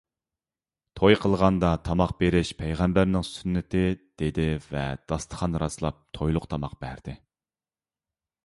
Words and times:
—توي 0.99 1.17
قىلغاندا 1.25 1.69
تاماق 1.89 2.13
بېرىش 2.23 2.51
پەيغەمبەرنىڭ 2.61 3.27
سۈننىتى،— 3.27 3.83
دېدى 4.23 4.47
ۋە 4.71 4.87
داستىخان 5.13 5.61
راسلاپ 5.65 6.03
تويلۇق 6.19 6.49
تاماق 6.55 6.75
بەردى. 6.87 7.17